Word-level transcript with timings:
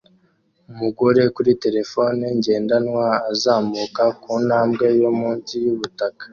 Umugore 0.71 1.21
kuri 1.35 1.51
terefone 1.63 2.23
ngendanwa 2.37 3.07
azamuka 3.31 4.03
kuntambwe 4.21 4.85
yo 5.01 5.09
munsi 5.19 5.53
y'ubutaka 5.63 6.23